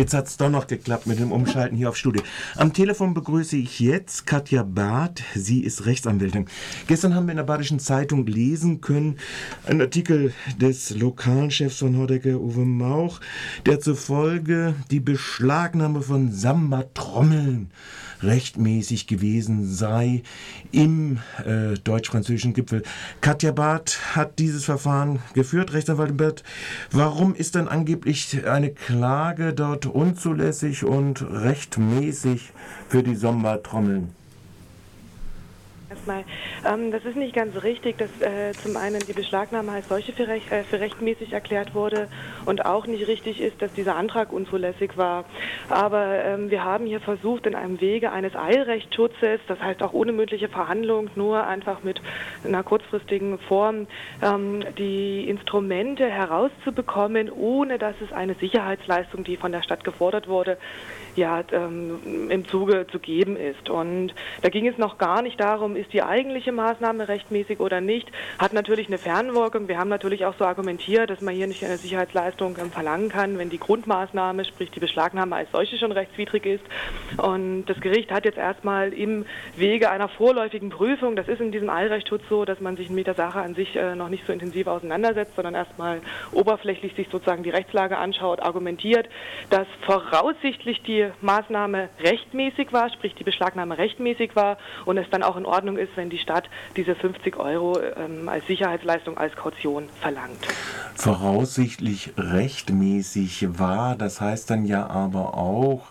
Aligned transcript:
Jetzt 0.00 0.14
hat 0.14 0.28
es 0.28 0.38
doch 0.38 0.48
noch 0.48 0.66
geklappt 0.66 1.06
mit 1.06 1.18
dem 1.18 1.30
Umschalten 1.30 1.76
hier 1.76 1.90
auf 1.90 1.96
Studio. 1.98 2.22
Am 2.56 2.72
Telefon 2.72 3.12
begrüße 3.12 3.58
ich 3.58 3.80
jetzt 3.80 4.26
Katja 4.26 4.62
Barth. 4.62 5.22
Sie 5.34 5.60
ist 5.60 5.84
Rechtsanwältin. 5.84 6.46
Gestern 6.86 7.14
haben 7.14 7.26
wir 7.26 7.32
in 7.32 7.36
der 7.36 7.44
Badischen 7.44 7.78
Zeitung 7.78 8.26
lesen 8.26 8.80
können, 8.80 9.18
einen 9.66 9.82
Artikel 9.82 10.32
des 10.58 10.96
Lokalchefs 10.96 11.80
von 11.80 11.98
Hordecke, 11.98 12.40
Uwe 12.40 12.64
Mauch, 12.64 13.20
der 13.66 13.78
zufolge 13.80 14.74
die 14.90 15.00
Beschlagnahme 15.00 16.00
von 16.00 16.32
Samba-Trommeln 16.32 17.70
rechtmäßig 18.22 19.06
gewesen 19.06 19.66
sei 19.66 20.22
im 20.72 21.18
äh, 21.44 21.74
deutsch-französischen 21.82 22.54
Gipfel. 22.54 22.82
Katja 23.20 23.52
Barth 23.52 24.16
hat 24.16 24.38
dieses 24.38 24.64
Verfahren 24.64 25.20
geführt, 25.34 25.72
Rechtsanwalt 25.72 26.16
Bert. 26.16 26.44
Warum 26.90 27.34
ist 27.34 27.54
dann 27.54 27.68
angeblich 27.68 28.46
eine 28.46 28.70
Klage 28.70 29.52
dort 29.52 29.86
unzulässig 29.86 30.84
und 30.84 31.22
rechtmäßig 31.22 32.52
für 32.88 33.02
die 33.02 33.14
Sommertrommeln? 33.14 34.19
Erstmal, 35.90 36.22
ähm, 36.64 36.92
das 36.92 37.04
ist 37.04 37.16
nicht 37.16 37.34
ganz 37.34 37.64
richtig, 37.64 37.98
dass 37.98 38.10
äh, 38.20 38.52
zum 38.52 38.76
einen 38.76 39.00
die 39.00 39.12
Beschlagnahme 39.12 39.72
als 39.72 39.88
solche 39.88 40.12
für, 40.12 40.28
recht, 40.28 40.52
äh, 40.52 40.62
für, 40.62 40.78
rechtmäßig 40.78 41.32
erklärt 41.32 41.74
wurde 41.74 42.06
und 42.46 42.64
auch 42.64 42.86
nicht 42.86 43.08
richtig 43.08 43.40
ist, 43.40 43.60
dass 43.60 43.72
dieser 43.72 43.96
Antrag 43.96 44.32
unzulässig 44.32 44.96
war. 44.96 45.24
Aber 45.68 46.24
ähm, 46.24 46.48
wir 46.48 46.62
haben 46.62 46.86
hier 46.86 47.00
versucht, 47.00 47.44
in 47.44 47.56
einem 47.56 47.80
Wege 47.80 48.12
eines 48.12 48.36
Eilrechtsschutzes, 48.36 49.40
das 49.48 49.58
heißt 49.58 49.82
auch 49.82 49.92
ohne 49.92 50.12
mündliche 50.12 50.48
Verhandlung, 50.48 51.10
nur 51.16 51.44
einfach 51.44 51.82
mit 51.82 52.00
einer 52.44 52.62
kurzfristigen 52.62 53.40
Form, 53.40 53.88
ähm, 54.22 54.62
die 54.78 55.28
Instrumente 55.28 56.08
herauszubekommen, 56.08 57.32
ohne 57.32 57.78
dass 57.78 57.96
es 58.00 58.12
eine 58.12 58.34
Sicherheitsleistung, 58.34 59.24
die 59.24 59.36
von 59.36 59.50
der 59.50 59.64
Stadt 59.64 59.82
gefordert 59.82 60.28
wurde, 60.28 60.56
ja, 61.16 61.42
ähm, 61.50 62.30
im 62.30 62.46
Zuge 62.46 62.86
zu 62.92 63.00
geben 63.00 63.36
ist. 63.36 63.68
Und 63.68 64.14
da 64.42 64.50
ging 64.50 64.68
es 64.68 64.78
noch 64.78 64.96
gar 64.96 65.22
nicht 65.22 65.40
darum, 65.40 65.79
ist 65.80 65.92
die 65.92 66.02
eigentliche 66.02 66.52
Maßnahme 66.52 67.08
rechtmäßig 67.08 67.60
oder 67.60 67.80
nicht, 67.80 68.10
hat 68.38 68.52
natürlich 68.52 68.88
eine 68.88 68.98
Fernwirkung. 68.98 69.68
Wir 69.68 69.78
haben 69.78 69.88
natürlich 69.88 70.24
auch 70.24 70.34
so 70.38 70.44
argumentiert, 70.44 71.10
dass 71.10 71.20
man 71.20 71.34
hier 71.34 71.46
nicht 71.46 71.64
eine 71.64 71.76
Sicherheitsleistung 71.76 72.56
ähm, 72.60 72.70
verlangen 72.70 73.08
kann, 73.08 73.38
wenn 73.38 73.50
die 73.50 73.58
Grundmaßnahme, 73.58 74.44
sprich 74.44 74.70
die 74.70 74.80
Beschlagnahme 74.80 75.36
als 75.36 75.50
solche 75.52 75.78
schon 75.78 75.92
rechtswidrig 75.92 76.46
ist. 76.46 76.64
Und 77.16 77.66
das 77.66 77.80
Gericht 77.80 78.12
hat 78.12 78.24
jetzt 78.24 78.38
erstmal 78.38 78.92
im 78.92 79.26
Wege 79.56 79.90
einer 79.90 80.08
vorläufigen 80.08 80.70
Prüfung, 80.70 81.16
das 81.16 81.28
ist 81.28 81.40
in 81.40 81.52
diesem 81.52 81.70
Eilrechtsschutz 81.70 82.22
so, 82.28 82.44
dass 82.44 82.60
man 82.60 82.76
sich 82.76 82.90
mit 82.90 83.06
der 83.06 83.14
Sache 83.14 83.40
an 83.40 83.54
sich 83.54 83.74
äh, 83.76 83.94
noch 83.94 84.08
nicht 84.08 84.26
so 84.26 84.32
intensiv 84.32 84.66
auseinandersetzt, 84.66 85.34
sondern 85.34 85.54
erstmal 85.54 86.00
oberflächlich 86.32 86.94
sich 86.94 87.08
sozusagen 87.10 87.42
die 87.42 87.50
Rechtslage 87.50 87.96
anschaut, 87.96 88.40
argumentiert, 88.40 89.08
dass 89.48 89.66
voraussichtlich 89.86 90.82
die 90.82 91.08
Maßnahme 91.20 91.88
rechtmäßig 92.02 92.72
war, 92.72 92.90
sprich 92.90 93.14
die 93.14 93.24
Beschlagnahme 93.24 93.78
rechtmäßig 93.78 94.36
war 94.36 94.58
und 94.84 94.98
es 94.98 95.08
dann 95.10 95.22
auch 95.22 95.36
in 95.36 95.46
Ordnung 95.46 95.69
ist, 95.76 95.96
wenn 95.96 96.10
die 96.10 96.18
Stadt 96.18 96.48
diese 96.76 96.94
50 96.94 97.36
Euro 97.36 97.78
ähm, 97.80 98.28
als 98.28 98.46
Sicherheitsleistung, 98.46 99.18
als 99.18 99.34
Kaution 99.34 99.88
verlangt. 100.00 100.46
Voraussichtlich 100.94 102.12
rechtmäßig 102.16 103.58
war, 103.58 103.96
das 103.96 104.20
heißt 104.20 104.50
dann 104.50 104.64
ja 104.64 104.86
aber 104.86 105.34
auch, 105.34 105.88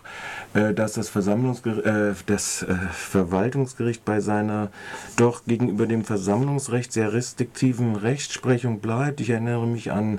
dass 0.52 0.94
das, 0.94 1.08
Versammlungsger 1.08 2.10
äh, 2.10 2.14
das 2.26 2.62
äh, 2.62 2.74
Verwaltungsgericht 2.92 4.04
bei 4.04 4.20
seiner 4.20 4.70
doch 5.16 5.44
gegenüber 5.44 5.86
dem 5.86 6.04
Versammlungsrecht 6.04 6.92
sehr 6.92 7.12
restriktiven 7.12 7.94
Rechtsprechung 7.94 8.80
bleibt. 8.80 9.20
Ich 9.20 9.30
erinnere 9.30 9.66
mich 9.66 9.92
an 9.92 10.18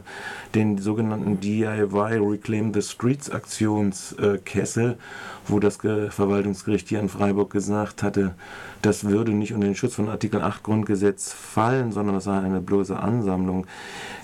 den 0.55 0.77
sogenannten 0.77 1.41
DIY 1.41 2.17
Reclaim 2.17 2.73
the 2.73 2.81
Streets 2.81 3.29
Aktionskessel, 3.29 4.97
wo 5.47 5.59
das 5.59 5.77
Verwaltungsgericht 5.77 6.87
hier 6.87 6.99
in 6.99 7.09
Freiburg 7.09 7.51
gesagt 7.51 8.01
hatte, 8.01 8.33
das 8.81 9.03
würde 9.03 9.31
nicht 9.31 9.53
unter 9.53 9.67
den 9.67 9.75
Schutz 9.75 9.95
von 9.95 10.09
Artikel 10.09 10.41
8 10.41 10.63
Grundgesetz 10.63 11.33
fallen, 11.33 11.91
sondern 11.91 12.15
das 12.15 12.23
sei 12.23 12.37
eine 12.39 12.61
bloße 12.61 12.97
Ansammlung. 12.97 13.67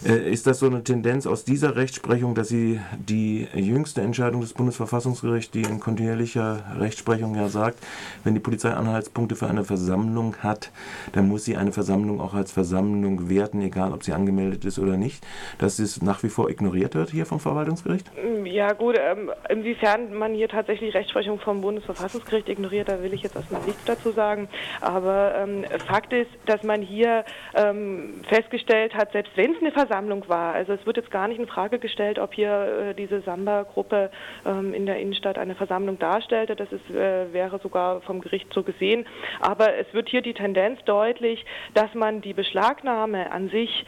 Äh, 0.04 0.32
ist 0.32 0.48
das 0.48 0.60
so 0.60 0.66
eine 0.66 0.84
Tendenz 0.84 1.28
aus 1.28 1.44
dieser 1.44 1.76
Rechtsprechung, 1.76 2.34
dass 2.34 2.48
Sie 2.48 2.80
die 2.98 3.48
jüngste 3.54 4.02
Entscheidung 4.02 4.42
des 4.42 4.54
Bundesverfassungsgerichts, 4.54 5.52
die 5.52 5.62
in 5.62 5.80
kontinuierlicher 5.98 6.64
Rechtsprechung 6.80 7.36
ja 7.36 7.50
sagt, 7.50 7.80
wenn 8.24 8.36
die 8.36 8.40
Polizei 8.40 8.70
Anhaltspunkte 8.70 9.36
für 9.36 9.48
eine 9.48 9.64
Versammlung 9.64 10.36
hat, 10.44 10.72
dann 11.14 11.28
muss 11.28 11.46
sie 11.46 11.58
eine 11.58 11.72
Versammlung 11.72 12.22
auch 12.22 12.36
als 12.36 12.52
Versammlung 12.52 13.30
werten, 13.30 13.62
egal 13.62 13.94
ob 13.94 14.04
sie 14.04 14.14
angemeldet 14.14 14.64
ist 14.64 14.78
oder 14.78 14.96
nicht, 14.96 15.26
dass 15.58 15.80
es 15.80 16.04
nach 16.04 16.22
wie 16.22 16.30
vor 16.30 16.50
ignoriert 16.52 16.94
wird 16.94 17.10
hier 17.10 17.26
vom 17.26 17.40
Verwaltungsgericht? 17.40 18.12
Ja 18.46 18.74
gut, 18.74 18.96
ähm, 19.00 19.32
inwiefern 19.50 20.14
man 20.14 20.34
hier 20.34 20.48
tatsächlich 20.48 20.94
Rechtsprechung 20.94 21.40
vom 21.40 21.62
Bundesverfassungsgericht 21.62 22.48
ignoriert, 22.48 22.90
da 22.90 23.02
will 23.02 23.14
ich 23.14 23.24
jetzt 23.24 23.36
erstmal 23.36 23.62
nichts 23.62 23.84
dazu 23.86 24.12
sagen. 24.12 24.50
Aber 24.82 25.34
ähm, 25.36 25.66
Fakt 25.88 26.14
ist, 26.14 26.30
dass 26.46 26.62
man 26.62 26.84
hier 26.84 27.26
ähm, 27.56 28.22
festgestellt 28.30 28.94
hat, 28.94 29.14
selbst 29.14 29.32
wenn 29.36 29.54
es 29.54 29.62
eine 29.62 29.72
Versammlung 29.72 30.30
war, 30.30 30.54
also 30.54 30.74
es 30.74 30.86
wird 30.86 30.98
jetzt 30.98 31.10
gar 31.10 31.28
nicht 31.28 31.40
in 31.40 31.48
Frage 31.48 31.80
gestellt, 31.80 32.20
ob 32.20 32.36
hier 32.36 32.90
äh, 32.90 32.94
diese 32.94 33.22
Samba-Gruppe 33.22 34.12
ähm, 34.46 34.76
in 34.76 34.86
der 34.86 35.00
Innenstadt 35.00 35.40
eine 35.40 35.56
Versammlung 35.56 35.87
darstellte. 35.96 36.56
Das 36.56 36.72
ist, 36.72 36.90
äh, 36.90 37.32
wäre 37.32 37.60
sogar 37.60 38.02
vom 38.02 38.22
Gericht 38.22 38.54
so 38.54 38.64
gesehen. 38.64 39.06
Aber 39.40 39.76
es 39.76 39.92
wird 39.94 40.10
hier 40.10 40.22
die 40.22 40.34
Tendenz 40.34 40.84
deutlich, 40.86 41.46
dass 41.74 41.94
man 41.94 42.22
die 42.22 42.34
Beschlagnahme 42.34 43.32
an 43.32 43.50
sich 43.50 43.86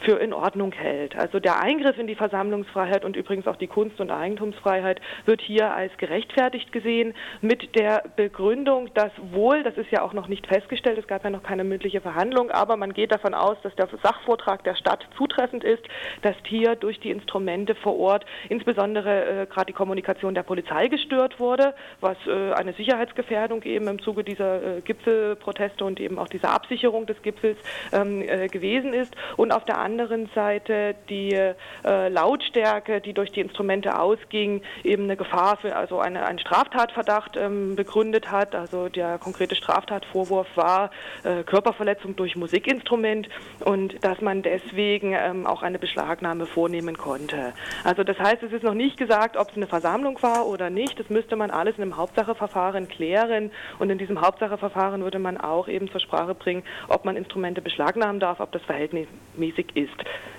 für 0.00 0.18
in 0.18 0.32
Ordnung 0.32 0.72
hält. 0.72 1.16
Also 1.16 1.40
der 1.40 1.60
Eingriff 1.60 1.98
in 1.98 2.06
die 2.06 2.14
Versammlungsfreiheit 2.14 3.04
und 3.04 3.16
übrigens 3.16 3.46
auch 3.46 3.56
die 3.56 3.66
Kunst- 3.66 4.00
und 4.00 4.10
Eigentumsfreiheit 4.10 5.00
wird 5.24 5.40
hier 5.40 5.72
als 5.72 5.96
gerechtfertigt 5.98 6.72
gesehen 6.72 7.14
mit 7.40 7.74
der 7.74 8.02
Begründung, 8.16 8.92
dass 8.94 9.10
wohl, 9.32 9.62
das 9.62 9.76
ist 9.76 9.90
ja 9.90 10.02
auch 10.02 10.12
noch 10.12 10.28
nicht 10.28 10.46
festgestellt, 10.46 10.98
es 10.98 11.06
gab 11.06 11.24
ja 11.24 11.30
noch 11.30 11.42
keine 11.42 11.64
mündliche 11.64 12.00
Verhandlung, 12.00 12.50
aber 12.50 12.76
man 12.76 12.92
geht 12.92 13.12
davon 13.12 13.34
aus, 13.34 13.56
dass 13.62 13.74
der 13.76 13.88
Sachvortrag 14.02 14.64
der 14.64 14.74
Stadt 14.74 15.06
zutreffend 15.16 15.64
ist, 15.64 15.82
dass 16.22 16.36
hier 16.46 16.76
durch 16.76 17.00
die 17.00 17.10
Instrumente 17.10 17.74
vor 17.74 17.98
Ort 17.98 18.26
insbesondere 18.48 19.42
äh, 19.42 19.46
gerade 19.46 19.66
die 19.66 19.72
Kommunikation 19.72 20.34
der 20.34 20.42
Polizei 20.42 20.88
gestört 20.88 21.40
wurde, 21.40 21.74
was 22.00 22.16
äh, 22.26 22.52
eine 22.52 22.72
Sicherheitsgefährdung 22.74 23.62
eben 23.62 23.88
im 23.88 24.00
Zuge 24.00 24.24
dieser 24.24 24.78
äh, 24.78 24.80
Gipfelproteste 24.82 25.84
und 25.84 26.00
eben 26.00 26.18
auch 26.18 26.28
dieser 26.28 26.52
Absicherung 26.52 27.06
des 27.06 27.20
Gipfels 27.22 27.58
ähm, 27.92 28.22
äh, 28.22 28.48
gewesen 28.48 28.92
ist 28.92 29.14
und 29.36 29.52
auf 29.52 29.64
der 29.64 29.78
anderen 29.86 30.28
Seite 30.34 30.96
die 31.08 31.32
äh, 31.32 32.08
Lautstärke, 32.08 33.00
die 33.00 33.12
durch 33.12 33.30
die 33.30 33.40
Instrumente 33.40 34.00
ausging, 34.00 34.62
eben 34.82 35.04
eine 35.04 35.16
Gefahr 35.16 35.58
für 35.58 35.76
also 35.76 36.00
eine, 36.00 36.26
einen 36.26 36.40
Straftatverdacht 36.40 37.36
ähm, 37.36 37.76
begründet 37.76 38.32
hat. 38.32 38.56
Also 38.56 38.88
der 38.88 39.18
konkrete 39.18 39.54
Straftatvorwurf 39.54 40.48
war 40.56 40.90
äh, 41.22 41.44
Körperverletzung 41.44 42.16
durch 42.16 42.34
Musikinstrument 42.34 43.28
und 43.64 44.04
dass 44.04 44.20
man 44.20 44.42
deswegen 44.42 45.12
ähm, 45.12 45.46
auch 45.46 45.62
eine 45.62 45.78
Beschlagnahme 45.78 46.46
vornehmen 46.46 46.98
konnte. 46.98 47.52
Also 47.84 48.02
das 48.02 48.18
heißt, 48.18 48.42
es 48.42 48.52
ist 48.52 48.64
noch 48.64 48.74
nicht 48.74 48.96
gesagt, 48.96 49.36
ob 49.36 49.50
es 49.50 49.56
eine 49.56 49.68
Versammlung 49.68 50.20
war 50.20 50.46
oder 50.46 50.68
nicht. 50.68 50.98
Das 50.98 51.08
müsste 51.10 51.36
man 51.36 51.52
alles 51.52 51.76
in 51.76 51.82
einem 51.82 51.96
Hauptsacheverfahren 51.96 52.88
klären 52.88 53.52
und 53.78 53.90
in 53.90 53.98
diesem 53.98 54.20
Hauptsacheverfahren 54.20 55.02
würde 55.02 55.20
man 55.20 55.36
auch 55.36 55.68
eben 55.68 55.88
zur 55.92 56.00
Sprache 56.00 56.34
bringen, 56.34 56.64
ob 56.88 57.04
man 57.04 57.16
Instrumente 57.16 57.60
beschlagnahmen 57.62 58.18
darf, 58.18 58.40
ob 58.40 58.50
das 58.50 58.62
verhältnismäßig 58.62 59.75
ist. 59.76 59.96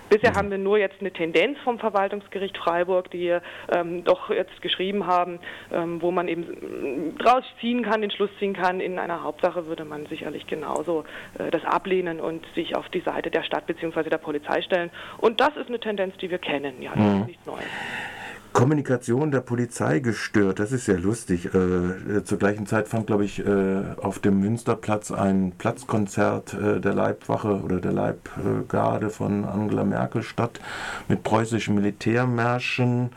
Bisher 0.09 0.33
haben 0.35 0.49
wir 0.49 0.57
nur 0.57 0.77
jetzt 0.77 1.01
eine 1.01 1.11
Tendenz 1.11 1.57
vom 1.63 1.79
Verwaltungsgericht 1.79 2.57
Freiburg, 2.57 3.11
die 3.11 3.37
ähm, 3.71 4.03
doch 4.05 4.29
jetzt 4.29 4.61
geschrieben 4.61 5.05
haben, 5.05 5.39
ähm, 5.71 6.01
wo 6.01 6.11
man 6.11 6.29
eben 6.29 7.13
äh, 7.17 7.23
draus 7.23 7.43
ziehen 7.59 7.83
kann, 7.83 8.01
den 8.01 8.11
Schluss 8.11 8.29
ziehen 8.39 8.53
kann. 8.53 8.79
In 8.79 8.99
einer 8.99 9.23
Hauptsache 9.23 9.65
würde 9.67 9.83
man 9.83 10.05
sicherlich 10.05 10.47
genauso 10.47 11.03
äh, 11.37 11.51
das 11.51 11.65
ablehnen 11.65 12.21
und 12.21 12.45
sich 12.55 12.75
auf 12.75 12.87
die 12.89 13.01
Seite 13.01 13.29
der 13.31 13.43
Stadt 13.43 13.67
bzw. 13.67 14.09
der 14.09 14.17
Polizei 14.17 14.61
stellen. 14.61 14.91
Und 15.17 15.41
das 15.41 15.57
ist 15.57 15.67
eine 15.67 15.79
Tendenz, 15.79 16.15
die 16.17 16.29
wir 16.31 16.39
kennen. 16.39 16.81
Ja, 16.81 16.91
das 16.95 17.03
mhm. 17.03 17.21
ist 17.21 17.27
nichts 17.27 17.45
Neues. 17.45 18.16
Kommunikation 18.57 19.29
der 19.29 19.41
Polizei 19.41 19.99
gestört. 19.99 20.57
Das 20.57 20.71
ist 20.71 20.87
ja 20.87 20.95
lustig. 20.95 21.53
Äh, 21.53 22.23
zur 22.23 22.39
gleichen 22.39 22.65
Zeit 22.65 22.87
fand, 22.87 23.05
glaube 23.05 23.23
ich, 23.23 23.45
äh, 23.45 23.83
auf 24.01 24.17
dem 24.17 24.39
Münsterplatz 24.39 25.11
ein 25.11 25.51
Platzkonzert 25.59 26.55
äh, 26.55 26.81
der 26.81 26.95
Leibwache 26.95 27.61
oder 27.61 27.79
der 27.79 27.91
Leibgarde 27.91 29.11
von 29.11 29.45
Angela 29.45 29.83
Merkel 29.83 30.23
statt 30.23 30.59
mit 31.07 31.21
preußischen 31.21 31.75
Militärmärschen. 31.75 33.11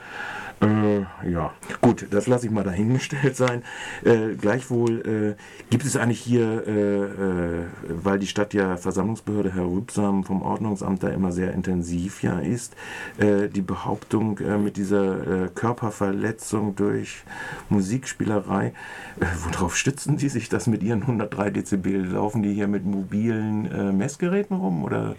Äh, 0.61 1.01
ja, 1.31 1.55
gut, 1.81 2.07
das 2.11 2.27
lasse 2.27 2.47
ich 2.47 2.53
mal 2.53 2.65
dahingestellt 2.65 3.35
sein. 3.35 3.63
Äh, 4.05 4.35
gleichwohl 4.35 5.37
äh, 5.39 5.71
gibt 5.71 5.85
es 5.85 5.97
eigentlich 5.97 6.21
hier, 6.21 6.67
äh, 6.67 7.03
äh, 7.03 7.65
weil 7.89 8.19
die 8.19 8.27
Stadt 8.27 8.53
ja 8.53 8.77
Versammlungsbehörde 8.77 9.55
Herr 9.55 9.65
Rübsam 9.65 10.23
vom 10.23 10.43
Ordnungsamt 10.43 11.03
da 11.03 11.09
immer 11.09 11.33
sehr 11.33 11.55
intensiv 11.55 12.23
ja 12.23 12.41
ist, 12.41 12.77
äh, 13.17 13.49
die 13.49 13.63
Behauptung 13.63 14.39
mit 14.63 14.77
dieser 14.77 15.49
Körperverletzung 15.55 16.75
durch 16.75 17.23
Musikspielerei. 17.69 18.73
worauf 19.45 19.77
stützen 19.77 20.17
die 20.17 20.29
sich 20.29 20.49
das 20.49 20.67
mit 20.67 20.83
ihren 20.83 21.03
103 21.03 21.51
Dezibel? 21.51 22.07
Laufen 22.07 22.43
die 22.43 22.53
hier 22.53 22.69
mit 22.69 22.85
mobilen 22.85 23.97
Messgeräten 23.97 24.57
rum 24.57 24.85
oder? 24.85 25.17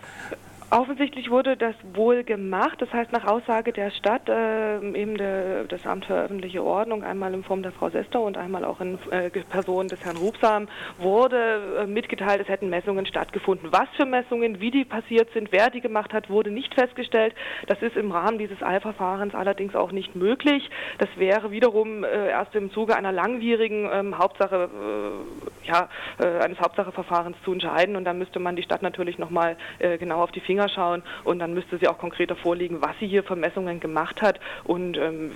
Offensichtlich 0.74 1.30
wurde 1.30 1.58
das 1.58 1.76
wohl 1.94 2.24
gemacht, 2.24 2.82
das 2.82 2.94
heißt 2.94 3.12
nach 3.12 3.28
Aussage 3.28 3.74
der 3.74 3.92
Stadt, 3.92 4.30
äh, 4.30 4.78
eben 4.78 5.18
der, 5.18 5.66
das 5.66 5.86
Amt 5.86 6.06
für 6.06 6.14
öffentliche 6.14 6.64
Ordnung, 6.64 7.04
einmal 7.04 7.34
in 7.34 7.44
Form 7.44 7.62
der 7.62 7.74
Frau 7.74 7.90
Sester 7.90 8.22
und 8.22 8.38
einmal 8.38 8.64
auch 8.64 8.80
in 8.80 8.98
äh, 9.12 9.30
Person 9.30 9.90
des 9.90 10.02
Herrn 10.06 10.16
Rubsam, 10.16 10.70
wurde 10.98 11.82
äh, 11.82 11.88
mitgeteilt, 11.88 12.40
es 12.40 12.48
hätten 12.48 12.70
Messungen 12.70 13.06
stattgefunden. 13.06 13.68
Was 13.74 13.90
für 13.98 14.06
Messungen, 14.06 14.62
wie 14.62 14.72
die 14.72 14.86
passiert 14.86 15.28
sind, 15.34 15.52
wer 15.52 15.70
die 15.70 15.82
gemacht 15.82 16.14
hat, 16.14 16.30
wurde 16.30 16.52
nicht 16.52 16.74
festgestellt. 16.74 17.36
Das 17.68 17.82
ist 17.82 17.98
im 17.98 18.12
Rahmen 18.12 18.38
dieses 18.38 18.64
Eilverfahrens 18.64 19.36
allerdings 19.36 19.76
auch 19.76 19.92
nicht 19.92 20.16
möglich. 20.16 20.70
Das 21.00 21.10
wäre 21.18 21.52
wiederum 21.52 22.06
äh, 22.06 22.30
erst 22.30 22.56
im 22.56 22.72
Zuge 22.72 22.96
einer 22.96 23.12
langwierigen 23.12 23.90
ähm, 23.92 24.18
Hauptsache, 24.18 24.70
äh, 24.74 25.50
ja, 25.64 25.90
äh, 26.20 26.40
eines 26.40 26.60
Hauptsacheverfahrens 26.60 27.38
zu 27.44 27.54
entscheiden 27.54 27.96
und 27.96 28.06
dann 28.06 28.18
müsste 28.18 28.40
man 28.40 28.56
die 28.56 28.64
Stadt 28.64 28.82
natürlich 28.82 29.18
nochmal 29.18 29.58
genau 30.00 30.22
auf 30.22 30.32
die 30.32 30.40
Finger 30.40 30.70
schauen 30.70 31.04
und 31.24 31.40
dann 31.40 31.54
müsste 31.54 31.78
sie 31.78 31.88
auch 31.88 31.98
konkreter 31.98 32.36
vorlegen, 32.36 32.82
was 32.82 32.92
sie 33.00 33.08
hier 33.08 33.24
für 33.24 33.36
Messungen 33.36 33.80
gemacht 33.80 34.22
hat 34.22 34.40
und 34.64 34.98
ähm, 34.98 35.32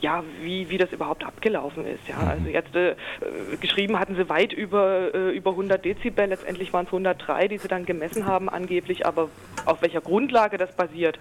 ja, 0.00 0.22
wie, 0.42 0.70
wie 0.70 0.78
das 0.78 0.92
überhaupt 0.92 1.24
abgelaufen 1.24 1.86
ist. 1.86 2.06
Ja. 2.08 2.16
Mhm. 2.16 2.28
Also 2.28 2.48
jetzt 2.48 2.74
äh, 2.74 2.94
geschrieben 3.60 3.98
hatten 3.98 4.16
sie 4.16 4.28
weit 4.28 4.52
über, 4.52 5.14
äh, 5.14 5.36
über 5.36 5.50
100 5.50 5.84
Dezibel, 5.84 6.26
letztendlich 6.26 6.72
waren 6.72 6.86
es 6.86 6.92
103, 6.92 7.48
die 7.48 7.58
sie 7.58 7.68
dann 7.68 7.84
gemessen 7.84 8.26
haben 8.26 8.48
angeblich, 8.48 9.06
aber 9.06 9.28
auf 9.64 9.82
welcher 9.82 10.00
Grundlage 10.00 10.58
das 10.58 10.74
basiert, 10.74 11.18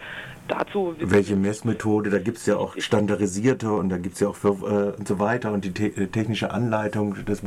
dazu... 0.48 0.96
Welche 1.00 1.36
Messmethode, 1.36 2.10
da 2.10 2.20
gibt 2.20 2.38
es 2.38 2.46
ja 2.46 2.58
auch 2.58 2.76
standardisierte 2.78 3.72
und 3.72 3.90
da 3.90 3.98
gibt 3.98 4.16
es 4.16 4.22
ja 4.22 4.30
auch 4.30 4.36
für, 4.36 4.50
äh, 4.50 4.98
und 4.98 5.08
so 5.08 5.20
weiter 5.20 5.52
und 5.52 5.66
die 5.66 5.74
te 5.74 5.88
äh, 5.88 6.08
technische 6.08 6.52
Anleitung 6.52 7.26
des 7.26 7.44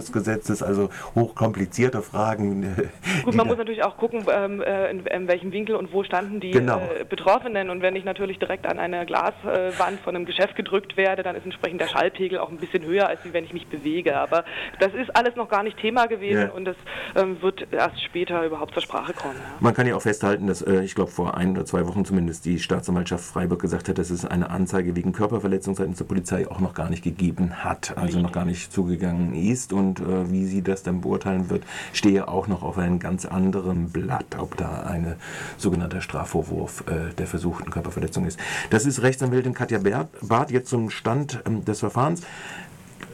Bundesimmationsschutzgesetzes, 0.00 0.62
also 0.62 0.90
hochkomplizierte 1.14 2.02
Fragen. 2.02 2.90
Gut, 3.24 3.34
man 3.34 3.46
muss 3.46 3.58
natürlich 3.58 3.84
auch 3.84 3.96
gucken, 3.96 4.24
ähm, 4.32 4.62
äh, 4.62 4.90
in, 4.90 5.06
in, 5.06 5.28
welchem 5.28 5.52
Winkel 5.52 5.76
und 5.76 5.92
wo 5.92 6.02
standen 6.04 6.40
die 6.40 6.50
genau. 6.50 6.78
Äh, 6.78 7.04
Betroffenen 7.04 7.70
und 7.70 7.82
wenn 7.82 7.96
ich 7.96 8.04
natürlich 8.04 8.38
direkt 8.38 8.66
an 8.66 8.78
eine 8.78 9.06
Glaswand 9.06 10.00
von 10.00 10.16
einem 10.16 10.26
Geschäft 10.26 10.56
gedrückt 10.56 10.96
werde, 10.96 11.22
dann 11.22 11.36
ist 11.36 11.44
entsprechend 11.44 11.80
der 11.80 11.88
Schallpegel 11.88 12.38
auch 12.38 12.50
ein 12.50 12.58
bisschen 12.58 12.84
höher, 12.84 13.08
als 13.08 13.20
wenn 13.32 13.44
ich 13.44 13.52
mich 13.52 13.66
bewege. 13.66 14.16
Aber 14.16 14.44
das 14.78 14.94
ist 14.94 15.14
alles 15.14 15.36
noch 15.36 15.48
gar 15.48 15.62
nicht 15.62 15.78
Thema 15.78 16.06
gewesen 16.06 16.42
ja. 16.42 16.50
und 16.50 16.64
das 16.64 16.76
ähm, 17.16 17.40
wird 17.42 17.72
erst 17.72 18.02
später 18.02 18.44
überhaupt 18.44 18.74
zur 18.74 18.82
Sprache 18.82 19.12
kommen. 19.12 19.36
Ja. 19.36 19.56
Man 19.60 19.74
kann 19.74 19.86
ja 19.86 19.94
auch 19.96 20.02
festhalten, 20.02 20.46
dass 20.46 20.62
äh, 20.62 20.82
ich 20.82 20.94
glaube 20.94 21.10
vor 21.10 21.36
ein 21.36 21.52
oder 21.52 21.64
zwei 21.64 21.86
Wochen 21.86 22.04
zumindest 22.04 22.44
die 22.44 22.58
Staatsanwaltschaft 22.58 23.24
Freiburg 23.24 23.60
gesagt 23.60 23.88
hat, 23.88 23.98
dass 23.98 24.10
es 24.10 24.24
eine 24.24 24.50
Anzeige 24.50 24.96
wegen 24.96 25.12
Körperverletzung 25.12 25.74
seitens 25.74 25.98
der 25.98 26.04
Polizei 26.04 26.48
auch 26.48 26.60
noch 26.60 26.74
gar 26.74 26.90
nicht 26.90 27.02
gegeben 27.02 27.64
hat, 27.64 27.96
also 27.96 28.20
noch 28.20 28.32
gar 28.32 28.44
nicht 28.44 28.72
zugegangen 28.72 29.34
ist 29.34 29.72
und 29.72 29.89
äh, 29.98 30.30
wie 30.30 30.46
sie 30.46 30.62
das 30.62 30.84
dann 30.84 31.00
beurteilen 31.00 31.50
wird, 31.50 31.64
stehe 31.92 32.28
auch 32.28 32.46
noch 32.46 32.62
auf 32.62 32.78
einem 32.78 33.00
ganz 33.00 33.24
anderen 33.24 33.90
Blatt, 33.90 34.36
ob 34.38 34.56
da 34.56 34.84
ein 34.84 35.16
sogenannter 35.56 36.00
Strafvorwurf 36.00 36.84
äh, 36.86 37.12
der 37.14 37.26
versuchten 37.26 37.70
Körperverletzung 37.72 38.26
ist. 38.26 38.38
Das 38.70 38.86
ist 38.86 39.02
Rechtsanwältin 39.02 39.54
Katja 39.54 39.80
Barth 40.22 40.50
jetzt 40.52 40.68
zum 40.68 40.90
Stand 40.90 41.42
ähm, 41.46 41.64
des 41.64 41.80
Verfahrens. 41.80 42.22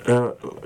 Äh, 0.04 0.20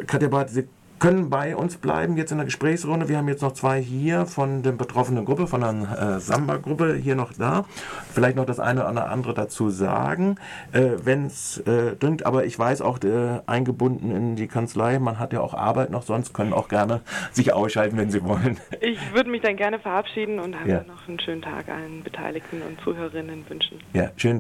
Katja 0.06 0.28
Barth, 0.28 0.50
können 1.00 1.30
bei 1.30 1.56
uns 1.56 1.78
bleiben 1.78 2.16
jetzt 2.16 2.30
in 2.30 2.38
der 2.38 2.44
Gesprächsrunde. 2.44 3.08
Wir 3.08 3.16
haben 3.16 3.26
jetzt 3.26 3.42
noch 3.42 3.52
zwei 3.52 3.80
hier 3.80 4.26
von 4.26 4.62
der 4.62 4.72
betroffenen 4.72 5.24
Gruppe, 5.24 5.46
von 5.46 5.62
der 5.62 6.16
äh, 6.16 6.20
Samba-Gruppe 6.20 6.94
hier 6.94 7.16
noch 7.16 7.32
da. 7.32 7.64
Vielleicht 8.12 8.36
noch 8.36 8.44
das 8.44 8.60
eine 8.60 8.88
oder 8.88 9.10
andere 9.10 9.34
dazu 9.34 9.70
sagen, 9.70 10.36
äh, 10.72 10.90
wenn 11.02 11.26
es 11.26 11.58
äh, 11.58 11.96
düngt. 11.96 12.26
Aber 12.26 12.44
ich 12.44 12.56
weiß 12.56 12.82
auch, 12.82 13.02
äh, 13.02 13.40
eingebunden 13.46 14.14
in 14.14 14.36
die 14.36 14.46
Kanzlei, 14.46 14.98
man 14.98 15.18
hat 15.18 15.32
ja 15.32 15.40
auch 15.40 15.54
Arbeit 15.54 15.90
noch, 15.90 16.02
sonst 16.02 16.34
können 16.34 16.52
auch 16.52 16.68
gerne 16.68 17.00
sich 17.32 17.52
ausschalten, 17.52 17.96
wenn 17.96 18.10
Sie 18.10 18.22
wollen. 18.22 18.60
Ich 18.80 18.98
würde 19.14 19.30
mich 19.30 19.40
dann 19.40 19.56
gerne 19.56 19.78
verabschieden 19.78 20.38
und 20.38 20.54
ja. 20.66 20.82
noch 20.82 21.08
einen 21.08 21.18
schönen 21.18 21.42
Tag 21.42 21.68
allen 21.68 22.02
Beteiligten 22.04 22.60
und 22.62 22.80
Zuhörerinnen 22.82 23.48
wünschen. 23.48 23.78
Ja, 23.94 24.10
schönen 24.16 24.38